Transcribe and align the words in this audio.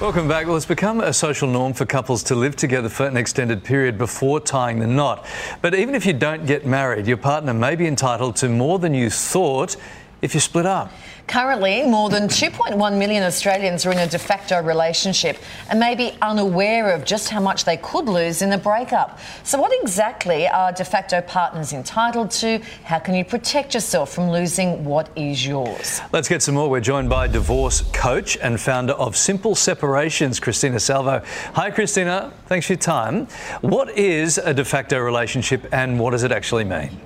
Welcome 0.00 0.26
back. 0.26 0.48
Well, 0.48 0.56
it's 0.56 0.66
become 0.66 1.00
a 1.00 1.12
social 1.12 1.48
norm 1.48 1.72
for 1.72 1.86
couples 1.86 2.24
to 2.24 2.34
live 2.34 2.56
together 2.56 2.88
for 2.88 3.06
an 3.06 3.16
extended 3.16 3.62
period 3.62 3.96
before 3.96 4.40
tying 4.40 4.80
the 4.80 4.88
knot. 4.88 5.24
But 5.62 5.76
even 5.76 5.94
if 5.94 6.04
you 6.04 6.12
don't 6.12 6.46
get 6.46 6.66
married, 6.66 7.06
your 7.06 7.16
partner 7.16 7.54
may 7.54 7.76
be 7.76 7.86
entitled 7.86 8.34
to 8.36 8.48
more 8.48 8.80
than 8.80 8.92
you 8.92 9.08
thought 9.08 9.76
if 10.24 10.32
you 10.32 10.40
split 10.40 10.64
up. 10.64 10.90
Currently, 11.26 11.84
more 11.84 12.08
than 12.08 12.28
2.1 12.28 12.98
million 12.98 13.22
Australians 13.22 13.84
are 13.84 13.92
in 13.92 13.98
a 13.98 14.06
de 14.06 14.18
facto 14.18 14.62
relationship 14.62 15.36
and 15.68 15.78
may 15.78 15.94
be 15.94 16.16
unaware 16.22 16.92
of 16.92 17.04
just 17.04 17.28
how 17.28 17.40
much 17.40 17.64
they 17.64 17.76
could 17.76 18.06
lose 18.06 18.40
in 18.40 18.52
a 18.52 18.58
breakup. 18.58 19.18
So, 19.42 19.58
what 19.58 19.72
exactly 19.82 20.48
are 20.48 20.72
de 20.72 20.84
facto 20.84 21.20
partners 21.20 21.72
entitled 21.72 22.30
to? 22.32 22.58
How 22.84 22.98
can 22.98 23.14
you 23.14 23.24
protect 23.24 23.74
yourself 23.74 24.14
from 24.14 24.30
losing 24.30 24.84
what 24.84 25.10
is 25.14 25.46
yours? 25.46 26.00
Let's 26.12 26.28
get 26.28 26.42
some 26.42 26.54
more. 26.54 26.70
We're 26.70 26.80
joined 26.80 27.10
by 27.10 27.26
divorce 27.26 27.82
coach 27.92 28.38
and 28.38 28.58
founder 28.58 28.94
of 28.94 29.16
Simple 29.16 29.54
Separations, 29.54 30.40
Christina 30.40 30.80
Salvo. 30.80 31.22
Hi, 31.54 31.70
Christina. 31.70 32.32
Thanks 32.46 32.66
for 32.66 32.74
your 32.74 32.80
time. 32.80 33.26
What 33.60 33.90
is 33.90 34.38
a 34.38 34.54
de 34.54 34.64
facto 34.64 34.98
relationship 34.98 35.66
and 35.72 35.98
what 36.00 36.10
does 36.10 36.22
it 36.22 36.32
actually 36.32 36.64
mean? 36.64 36.98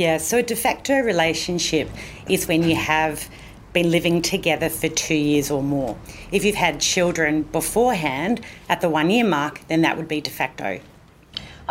Yeah, 0.00 0.16
so 0.16 0.38
a 0.38 0.42
de 0.42 0.56
facto 0.56 0.98
relationship 1.00 1.90
is 2.26 2.48
when 2.48 2.62
you 2.62 2.74
have 2.74 3.28
been 3.74 3.90
living 3.90 4.22
together 4.22 4.70
for 4.70 4.88
two 4.88 5.14
years 5.14 5.50
or 5.50 5.62
more. 5.62 5.94
If 6.32 6.42
you've 6.42 6.56
had 6.56 6.80
children 6.80 7.42
beforehand 7.42 8.40
at 8.70 8.80
the 8.80 8.88
one 8.88 9.10
year 9.10 9.26
mark, 9.26 9.60
then 9.68 9.82
that 9.82 9.98
would 9.98 10.08
be 10.08 10.22
de 10.22 10.30
facto. 10.30 10.80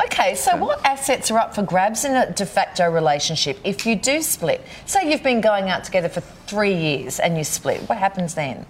Okay, 0.05 0.35
so 0.35 0.55
what 0.57 0.85
assets 0.85 1.31
are 1.31 1.39
up 1.39 1.55
for 1.55 1.63
grabs 1.63 2.05
in 2.05 2.15
a 2.15 2.31
de 2.31 2.45
facto 2.45 2.87
relationship 2.87 3.57
if 3.63 3.87
you 3.87 3.95
do 3.95 4.21
split? 4.21 4.63
Say 4.85 5.09
you've 5.09 5.23
been 5.23 5.41
going 5.41 5.67
out 5.67 5.83
together 5.83 6.07
for 6.07 6.21
three 6.21 6.75
years 6.75 7.19
and 7.19 7.35
you 7.35 7.43
split, 7.43 7.81
what 7.89 7.97
happens 7.97 8.35
then? 8.35 8.67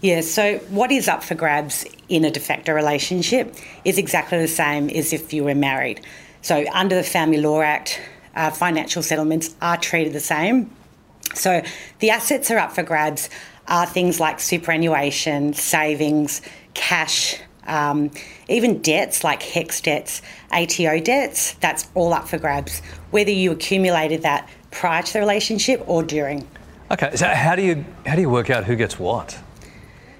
Yeah, 0.00 0.22
so 0.22 0.58
what 0.70 0.90
is 0.90 1.06
up 1.06 1.22
for 1.22 1.36
grabs 1.36 1.84
in 2.08 2.24
a 2.24 2.32
de 2.32 2.40
facto 2.40 2.72
relationship 2.72 3.54
is 3.84 3.96
exactly 3.96 4.38
the 4.38 4.48
same 4.48 4.90
as 4.90 5.12
if 5.12 5.32
you 5.32 5.44
were 5.44 5.54
married. 5.54 6.00
So, 6.42 6.64
under 6.72 6.94
the 6.94 7.02
Family 7.02 7.40
Law 7.40 7.60
Act, 7.60 8.00
uh, 8.36 8.50
financial 8.50 9.02
settlements 9.02 9.56
are 9.60 9.76
treated 9.76 10.12
the 10.12 10.20
same. 10.20 10.70
So 11.34 11.62
the 11.98 12.10
assets 12.10 12.50
are 12.50 12.58
up 12.58 12.72
for 12.72 12.82
grabs 12.82 13.28
are 13.68 13.86
things 13.86 14.20
like 14.20 14.38
superannuation, 14.38 15.52
savings, 15.54 16.40
cash, 16.74 17.36
um, 17.66 18.12
even 18.48 18.80
debts 18.80 19.24
like 19.24 19.42
HECS 19.42 19.82
debts, 19.82 20.22
ATO 20.52 21.00
debts, 21.00 21.54
that's 21.54 21.88
all 21.94 22.12
up 22.12 22.28
for 22.28 22.38
grabs, 22.38 22.78
whether 23.10 23.32
you 23.32 23.50
accumulated 23.50 24.22
that 24.22 24.48
prior 24.70 25.02
to 25.02 25.12
the 25.12 25.18
relationship 25.18 25.82
or 25.88 26.04
during. 26.04 26.46
Okay, 26.92 27.16
so 27.16 27.26
how 27.26 27.56
do 27.56 27.62
you 27.62 27.84
how 28.06 28.14
do 28.14 28.20
you 28.20 28.30
work 28.30 28.50
out 28.50 28.64
who 28.64 28.76
gets 28.76 28.98
what? 28.98 29.36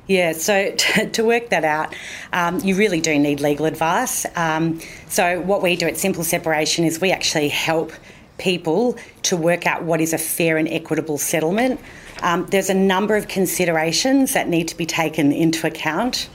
Yeah, 0.06 0.32
so 0.32 0.70
to, 0.76 1.10
to 1.10 1.24
work 1.24 1.50
that 1.50 1.64
out, 1.64 1.94
um, 2.32 2.60
you 2.60 2.76
really 2.76 3.00
do 3.00 3.18
need 3.18 3.40
legal 3.40 3.66
advice. 3.66 4.26
Um, 4.36 4.80
so, 5.08 5.40
what 5.40 5.62
we 5.62 5.76
do 5.76 5.86
at 5.86 5.96
Simple 5.96 6.24
Separation 6.24 6.84
is 6.84 7.00
we 7.00 7.12
actually 7.12 7.48
help 7.48 7.92
people 8.38 8.96
to 9.22 9.36
work 9.36 9.66
out 9.66 9.82
what 9.82 10.00
is 10.00 10.12
a 10.12 10.18
fair 10.18 10.58
and 10.58 10.68
equitable 10.68 11.18
settlement. 11.18 11.80
Um, 12.22 12.46
there's 12.46 12.70
a 12.70 12.74
number 12.74 13.16
of 13.16 13.28
considerations 13.28 14.34
that 14.34 14.48
need 14.48 14.68
to 14.68 14.76
be 14.76 14.86
taken 14.86 15.32
into 15.32 15.66
account. 15.66 16.28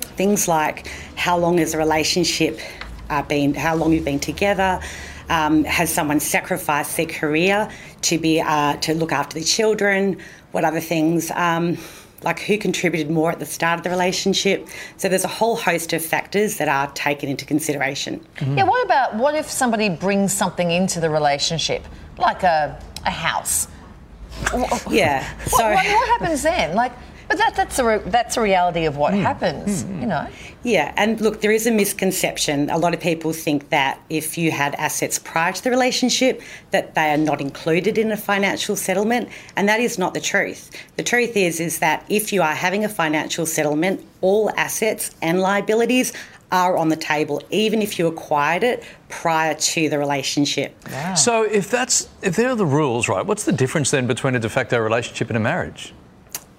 Things 0.00 0.48
like 0.48 0.88
how 1.14 1.36
long 1.36 1.58
has 1.58 1.74
a 1.74 1.78
relationship 1.78 2.58
uh, 3.10 3.22
been, 3.22 3.54
how 3.54 3.76
long 3.76 3.92
you've 3.92 4.04
been 4.04 4.18
together, 4.18 4.80
um, 5.28 5.64
has 5.64 5.92
someone 5.92 6.20
sacrificed 6.20 6.96
their 6.96 7.06
career 7.06 7.68
to 8.02 8.18
be 8.18 8.40
uh, 8.40 8.76
to 8.78 8.94
look 8.94 9.12
after 9.12 9.38
the 9.38 9.44
children, 9.44 10.18
what 10.52 10.64
other 10.64 10.80
things. 10.80 11.30
Um, 11.32 11.76
like 12.22 12.40
who 12.40 12.58
contributed 12.58 13.10
more 13.10 13.30
at 13.30 13.38
the 13.38 13.46
start 13.46 13.78
of 13.78 13.84
the 13.84 13.90
relationship. 13.90 14.68
So 14.96 15.08
there's 15.08 15.24
a 15.24 15.28
whole 15.28 15.56
host 15.56 15.92
of 15.92 16.04
factors 16.04 16.56
that 16.58 16.68
are 16.68 16.90
taken 16.92 17.28
into 17.28 17.44
consideration. 17.44 18.24
Mm-hmm. 18.36 18.58
Yeah, 18.58 18.64
what 18.64 18.84
about 18.84 19.14
what 19.16 19.34
if 19.34 19.50
somebody 19.50 19.88
brings 19.88 20.32
something 20.32 20.70
into 20.70 21.00
the 21.00 21.10
relationship, 21.10 21.84
like 22.18 22.42
a, 22.42 22.80
a 23.04 23.10
house? 23.10 23.68
yeah. 24.90 25.26
So 25.46 25.64
what, 25.64 25.74
what, 25.74 25.86
what 25.86 26.20
happens 26.20 26.42
then? 26.42 26.74
Like 26.74 26.92
but 27.28 27.38
that, 27.38 27.54
that's, 27.56 27.78
a 27.78 27.84
re- 27.84 28.02
that's 28.06 28.36
a 28.36 28.40
reality 28.40 28.84
of 28.84 28.96
what 28.96 29.14
mm. 29.14 29.22
happens, 29.22 29.84
mm. 29.84 30.00
you 30.00 30.06
know. 30.06 30.28
Yeah, 30.62 30.92
and 30.96 31.20
look, 31.20 31.40
there 31.40 31.52
is 31.52 31.66
a 31.66 31.70
misconception. 31.70 32.70
A 32.70 32.78
lot 32.78 32.94
of 32.94 33.00
people 33.00 33.32
think 33.32 33.68
that 33.70 34.00
if 34.10 34.36
you 34.36 34.50
had 34.50 34.74
assets 34.76 35.18
prior 35.18 35.52
to 35.52 35.62
the 35.62 35.70
relationship, 35.70 36.42
that 36.70 36.94
they 36.94 37.12
are 37.12 37.16
not 37.16 37.40
included 37.40 37.98
in 37.98 38.10
a 38.12 38.16
financial 38.16 38.76
settlement, 38.76 39.28
and 39.56 39.68
that 39.68 39.80
is 39.80 39.98
not 39.98 40.14
the 40.14 40.20
truth. 40.20 40.70
The 40.96 41.02
truth 41.02 41.36
is 41.36 41.60
is 41.60 41.78
that 41.80 42.04
if 42.08 42.32
you 42.32 42.42
are 42.42 42.54
having 42.54 42.84
a 42.84 42.88
financial 42.88 43.46
settlement, 43.46 44.04
all 44.20 44.50
assets 44.56 45.14
and 45.22 45.40
liabilities 45.40 46.12
are 46.52 46.76
on 46.76 46.88
the 46.88 46.96
table, 46.96 47.42
even 47.50 47.82
if 47.82 47.98
you 47.98 48.06
acquired 48.06 48.62
it 48.62 48.84
prior 49.08 49.54
to 49.54 49.88
the 49.88 49.98
relationship. 49.98 50.74
Wow. 50.90 51.14
So 51.14 51.42
if 51.42 51.70
that's 51.70 52.08
if 52.22 52.36
they're 52.36 52.54
the 52.54 52.66
rules, 52.66 53.08
right? 53.08 53.24
What's 53.24 53.44
the 53.44 53.52
difference 53.52 53.90
then 53.90 54.06
between 54.06 54.34
a 54.34 54.38
de 54.38 54.48
facto 54.48 54.78
relationship 54.78 55.28
and 55.28 55.36
a 55.36 55.40
marriage? 55.40 55.92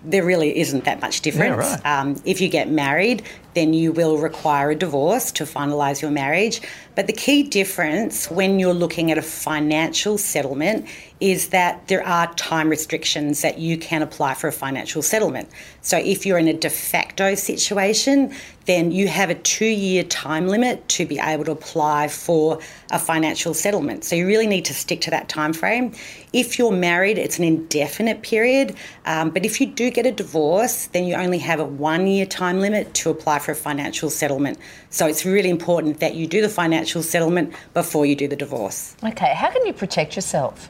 There 0.07 0.23
really 0.23 0.57
isn't 0.57 0.85
that 0.85 1.01
much 1.01 1.22
difference. 1.22 1.66
Yeah, 1.66 1.75
right. 1.75 2.00
um, 2.00 2.22
if 2.25 2.40
you 2.40 2.47
get 2.47 2.69
married, 2.69 3.23
then 3.53 3.73
you 3.73 3.91
will 3.91 4.18
require 4.18 4.72
a 4.72 4.75
divorce 4.75 5.31
to 5.34 5.44
finalise 5.44 6.01
your 6.01 6.12
marriage. 6.12 6.62
But 6.95 7.07
the 7.07 7.13
key 7.13 7.44
difference 7.44 8.31
when 8.31 8.59
you're 8.59 8.73
looking 8.73 9.12
at 9.12 9.18
a 9.18 9.22
financial 9.22 10.18
settlement 10.18 10.88
is 11.19 11.50
that 11.50 11.88
there 11.88 12.05
are 12.05 12.31
time 12.35 12.69
restrictions 12.69 13.41
that 13.41 13.57
you 13.57 13.78
can 13.78 14.01
apply 14.01 14.35
for 14.35 14.47
a 14.47 14.51
financial 14.51 15.01
settlement. 15.01 15.50
So 15.81 15.97
if 15.97 16.25
you're 16.25 16.38
in 16.38 16.47
a 16.47 16.53
de 16.53 16.69
facto 16.69 17.33
situation, 17.33 18.33
then 18.66 18.91
you 18.91 19.07
have 19.07 19.29
a 19.29 19.35
two 19.35 19.66
year 19.66 20.03
time 20.03 20.47
limit 20.47 20.88
to 20.89 21.06
be 21.06 21.17
able 21.17 21.45
to 21.45 21.51
apply 21.51 22.09
for 22.09 22.59
a 22.91 23.00
financial 23.00 23.53
settlement. 23.53 24.03
So 24.03 24.16
you 24.16 24.27
really 24.27 24.45
need 24.45 24.66
to 24.66 24.73
stick 24.73 25.01
to 25.01 25.11
that 25.11 25.29
time 25.29 25.53
frame. 25.53 25.94
If 26.33 26.59
you're 26.59 26.72
married, 26.72 27.17
it's 27.17 27.39
an 27.39 27.45
indefinite 27.45 28.22
period. 28.22 28.75
Um, 29.06 29.31
but 29.31 29.45
if 29.45 29.59
you 29.59 29.67
do 29.67 29.89
get 29.89 30.06
a 30.06 30.11
divorce, 30.11 30.88
then 30.88 31.06
you 31.06 31.16
only 31.16 31.39
have 31.39 31.59
a 31.59 31.66
one 31.66 32.06
year 32.06 32.25
time 32.25 32.59
limit 32.59 32.94
to 32.95 33.09
apply 33.09 33.39
for 33.39 33.53
a 33.53 33.56
financial 33.56 34.09
settlement. 34.09 34.59
So 34.89 35.07
it's 35.07 35.25
really 35.25 35.50
important 35.50 36.00
that 36.01 36.16
you 36.16 36.27
do 36.27 36.41
the 36.41 36.50
financial 36.50 37.01
settlement 37.01 37.53
before 37.73 38.06
you 38.06 38.16
do 38.16 38.27
the 38.27 38.35
divorce. 38.35 38.95
Okay, 39.03 39.33
how 39.33 39.50
can 39.50 39.66
you 39.66 39.73
protect 39.73 40.16
yourself? 40.16 40.69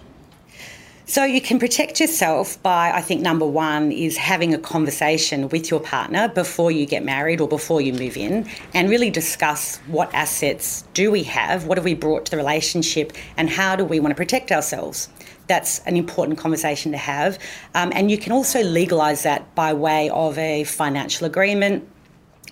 So 1.10 1.24
you 1.24 1.40
can 1.40 1.58
protect 1.58 2.02
yourself 2.02 2.62
by, 2.62 2.92
I 2.92 3.00
think, 3.00 3.22
number 3.22 3.46
one 3.46 3.94
is 3.94 4.18
having 4.18 4.54
a 4.54 4.58
conversation 4.58 5.48
with 5.48 5.72
your 5.72 5.80
partner 5.80 6.28
before 6.28 6.70
you 6.70 6.86
get 6.86 7.06
married 7.06 7.40
or 7.40 7.48
before 7.48 7.80
you 7.80 7.94
move 7.94 8.18
in 8.18 8.46
and 8.74 8.90
really 8.90 9.10
discuss 9.10 9.78
what 9.88 10.14
assets 10.14 10.84
do 10.94 11.10
we 11.10 11.24
have, 11.24 11.66
what 11.66 11.78
have 11.78 11.86
we 11.86 11.94
brought 11.94 12.26
to 12.26 12.32
the 12.32 12.36
relationship, 12.36 13.14
and 13.38 13.50
how 13.50 13.74
do 13.74 13.86
we 13.86 14.02
want 14.02 14.12
to 14.12 14.18
protect 14.18 14.52
ourselves. 14.52 15.08
That's 15.48 15.80
an 15.86 15.96
important 15.96 16.40
conversation 16.40 16.92
to 16.92 16.98
have. 16.98 17.40
Um, 17.74 17.94
and 17.96 18.12
you 18.12 18.18
can 18.18 18.34
also 18.34 18.62
legalise 18.62 19.24
that 19.24 19.56
by 19.56 19.74
way 19.74 20.10
of 20.10 20.38
a 20.38 20.66
financial 20.66 21.26
agreement, 21.26 21.88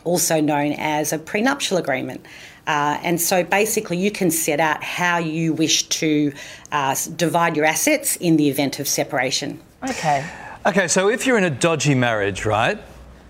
also 0.06 0.40
known 0.40 0.72
as 0.78 1.12
a 1.12 1.20
prenuptial 1.20 1.78
agreement. 1.78 2.26
Uh, 2.68 3.00
and 3.04 3.22
so 3.22 3.44
basically, 3.44 3.98
you 3.98 4.12
can 4.12 4.32
set 4.32 4.60
out 4.60 4.84
how 4.84 5.18
you 5.18 5.54
wish 5.54 5.84
to 5.84 6.34
uh, 6.72 6.96
divide 7.16 7.56
your 7.56 7.66
assets 7.66 8.16
in 8.18 8.38
the 8.38 8.50
event 8.50 8.80
of 8.80 8.88
separation. 8.88 9.60
Okay. 9.88 10.28
Okay, 10.66 10.88
so 10.88 11.10
if 11.10 11.28
you're 11.28 11.38
in 11.38 11.44
a 11.44 11.50
dodgy 11.50 11.94
marriage, 11.94 12.44
right, 12.44 12.80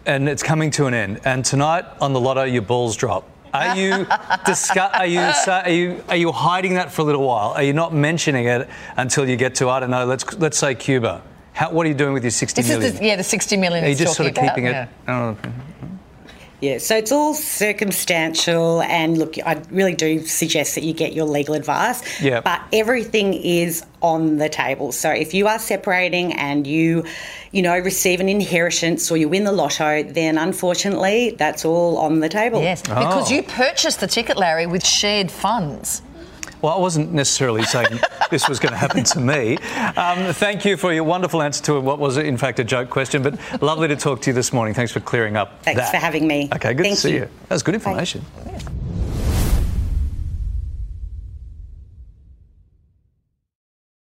and 0.05 0.29
it's 0.29 0.41
coming 0.41 0.71
to 0.71 0.85
an 0.85 0.93
end, 0.93 1.19
and 1.25 1.43
tonight 1.43 1.83
on 1.99 2.13
the 2.13 2.19
lotto 2.19 2.43
your 2.43 2.61
balls 2.61 2.95
drop, 2.95 3.29
are 3.53 3.75
you, 3.75 4.07
discuss, 4.45 4.93
are 4.93 5.05
you 5.05 5.19
are 5.19 5.69
you 5.69 6.03
are 6.09 6.15
you 6.15 6.31
hiding 6.31 6.75
that 6.75 6.91
for 6.91 7.01
a 7.01 7.05
little 7.05 7.25
while? 7.25 7.49
Are 7.51 7.63
you 7.63 7.73
not 7.73 7.93
mentioning 7.93 8.45
it 8.45 8.69
until 8.95 9.27
you 9.27 9.35
get 9.35 9.55
to 9.55 9.69
I 9.69 9.79
don't 9.81 9.91
know? 9.91 10.05
Let's 10.05 10.33
let's 10.37 10.57
say 10.57 10.75
Cuba. 10.75 11.21
How, 11.53 11.71
what 11.71 11.85
are 11.85 11.89
you 11.89 11.95
doing 11.95 12.13
with 12.13 12.23
your 12.23 12.31
sixty 12.31 12.61
this 12.61 12.69
million? 12.69 12.93
Is 12.93 12.99
the, 12.99 13.05
yeah, 13.05 13.15
the 13.15 13.23
sixty 13.23 13.57
million. 13.57 13.85
Are 13.85 13.87
you 13.87 13.95
just 13.95 14.15
sort 14.15 14.29
of 14.29 14.37
about? 14.37 14.49
keeping 14.49 14.65
it? 14.65 14.87
Yeah. 15.07 15.35
Yeah, 16.61 16.77
so 16.77 16.95
it's 16.95 17.11
all 17.11 17.33
circumstantial, 17.33 18.81
and 18.83 19.17
look, 19.17 19.37
I 19.45 19.61
really 19.71 19.93
do 19.93 20.25
suggest 20.25 20.75
that 20.75 20.83
you 20.83 20.93
get 20.93 21.13
your 21.13 21.25
legal 21.25 21.53
advice. 21.53 22.21
Yeah. 22.21 22.41
But 22.41 22.61
everything 22.71 23.33
is 23.33 23.85
on 24.01 24.37
the 24.37 24.47
table. 24.47 24.91
So 24.91 25.11
if 25.11 25.33
you 25.33 25.47
are 25.47 25.59
separating 25.59 26.33
and 26.33 26.65
you, 26.65 27.03
you 27.51 27.61
know, 27.61 27.77
receive 27.77 28.19
an 28.19 28.29
inheritance 28.29 29.11
or 29.11 29.17
you 29.17 29.27
win 29.27 29.43
the 29.43 29.51
lotto, 29.51 30.03
then 30.03 30.37
unfortunately, 30.37 31.35
that's 31.37 31.65
all 31.65 31.97
on 31.97 32.21
the 32.21 32.29
table. 32.29 32.61
Yes, 32.61 32.81
because 32.81 33.29
oh. 33.29 33.35
you 33.35 33.43
purchased 33.43 33.99
the 33.99 34.07
ticket, 34.07 34.37
Larry, 34.37 34.65
with 34.65 34.85
shared 34.85 35.31
funds. 35.31 36.01
Well, 36.61 36.73
I 36.73 36.79
wasn't 36.79 37.13
necessarily 37.13 37.63
saying 37.63 37.99
this 38.31 38.47
was 38.49 38.59
going 38.59 38.71
to 38.71 38.77
happen 38.77 39.03
to 39.03 39.19
me. 39.19 39.57
Um, 39.97 40.33
thank 40.33 40.65
you 40.65 40.77
for 40.77 40.93
your 40.93 41.03
wonderful 41.03 41.41
answer 41.41 41.63
to 41.65 41.79
what 41.79 41.99
was, 41.99 42.17
in 42.17 42.37
fact, 42.37 42.59
a 42.59 42.63
joke 42.63 42.89
question, 42.89 43.21
but 43.23 43.39
lovely 43.61 43.87
to 43.87 43.95
talk 43.95 44.21
to 44.21 44.29
you 44.29 44.33
this 44.33 44.51
morning. 44.53 44.73
Thanks 44.73 44.91
for 44.91 44.99
clearing 44.99 45.35
up 45.35 45.63
Thanks 45.63 45.81
that. 45.81 45.91
for 45.91 45.97
having 45.97 46.27
me. 46.27 46.49
Okay, 46.53 46.73
good 46.73 46.83
Thank 46.83 46.95
to 46.95 47.01
see 47.01 47.13
you. 47.13 47.19
you. 47.19 47.29
That 47.49 47.55
was 47.55 47.63
good 47.63 47.75
information. 47.75 48.23
Bye. 48.43 48.74